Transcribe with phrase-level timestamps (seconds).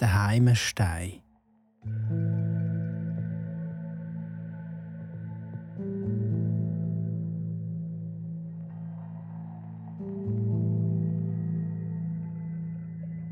[0.00, 1.20] der Heimestein.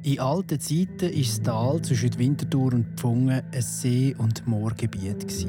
[0.04, 5.48] In alten Zeiten war das Tal zwischen Winterthur und Pfungen ein See- und Moorgebiet.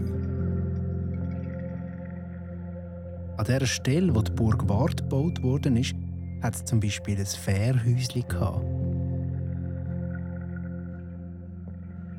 [3.37, 5.73] An der Stelle, wo die Burg Wart gebaut wurde,
[6.41, 8.23] hat es zum Beispiel ein Fährhäuschen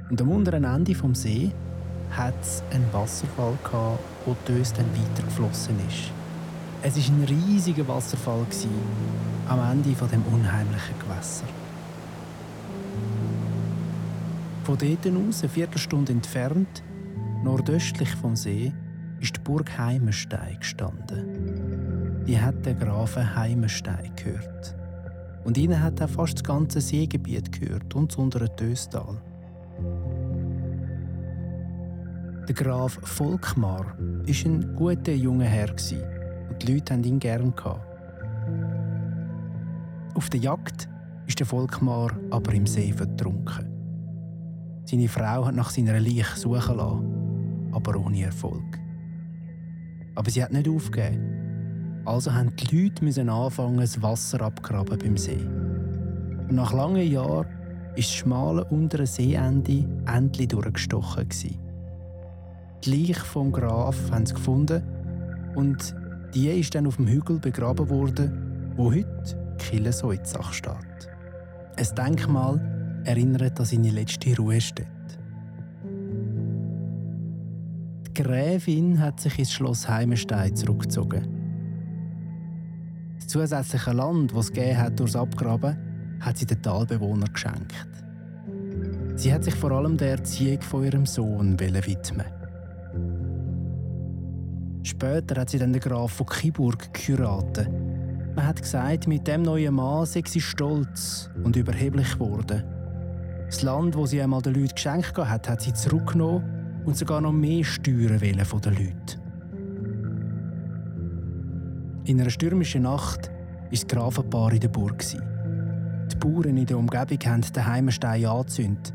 [0.09, 1.51] Und am unteren Ende des See
[2.10, 6.12] hat es einen Wasserfall, gehabt, wo die dann weitergeflossen ist.
[6.82, 8.46] Es war ein riesiger Wasserfall
[9.48, 11.46] am Ende dieses unheimlichen Gewässer.
[14.62, 16.82] Von dort aus, eine Viertelstunde entfernt,
[17.43, 18.73] nordöstlich vom See,
[19.20, 22.24] ist die Burg Heimenstein gestanden.
[22.27, 24.74] Die hat der Grafen Heimenstein gehört.
[25.45, 29.20] Und ihnen hat auch fast das ganze Seegebiet gehört und das untere Töstal.
[32.49, 37.53] Der Graf Volkmar war ein guter junger Herr und die Leute haben ihn gern
[40.15, 40.88] Auf der Jagd
[41.27, 43.66] ist der Volkmar aber im See vertrunken.
[44.85, 48.79] Seine Frau hat nach seiner Leiche suchen lassen, aber ohne Erfolg.
[50.15, 52.03] Aber sie hat nicht aufgegeben.
[52.05, 55.45] Also haben die Leute müssen anfangen, das Wasser abgraben beim See.
[56.49, 57.49] Und nach langen Jahren
[57.97, 61.66] ist das schmale untere Seeende endlich durchgestochen.
[62.85, 64.82] Die Leiche vom Graf haben sie gefunden
[65.55, 65.94] und
[66.34, 71.09] die ist dann auf dem Hügel begraben worden, wo heute Killesoizach steht.
[71.77, 74.91] Ein Denkmal erinnert an seine letzte Ruhestätte.
[78.06, 81.27] Die Gräfin hat sich ins Schloss Heimenstein zurückgezogen.
[83.16, 85.77] Das zusätzliche Land, das es gegeben hat durchs Abgraben,
[86.21, 87.75] hat sie den Talbewohnern geschenkt.
[89.16, 92.35] Sie hat sich vor allem der Erziehung von ihrem Sohn widmen.
[94.86, 97.69] Später hat sie dann den Graf von Kiburg geheiratet.
[98.36, 102.62] Man hat gesagt, mit dem neuen Mann sei sie stolz und überheblich geworden.
[103.46, 107.32] Das Land, das sie einmal den Leuten geschenkt hat, hat sie zurückgenommen und sogar noch
[107.32, 109.20] mehr steuern wollen von den Leuten.
[112.04, 115.04] In einer stürmischen Nacht war das Grafenpaar in der Burg.
[115.04, 118.94] Die Bauern in der Umgebung haben den Heimenstein angezündet.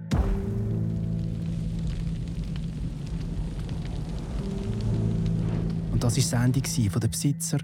[6.01, 7.59] Und das war das Ende der Besitzer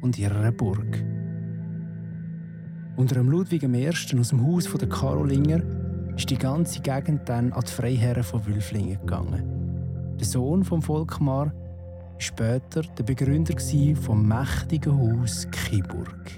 [0.00, 1.04] und ihrer Burg.
[2.96, 3.88] Unter dem Ludwig I.
[3.90, 5.60] aus dem Haus der Karolinger
[6.16, 10.16] ist die ganze Gegend dann an die Freiherren von Wülflingen gegangen.
[10.18, 11.52] Der Sohn von Volkmar war
[12.16, 13.54] später der Begründer
[14.00, 16.30] vom mächtigen Haus Kiburg.